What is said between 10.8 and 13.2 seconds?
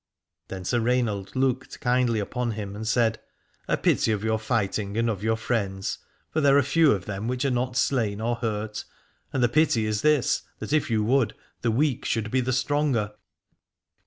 you would, the weak should be the stronger.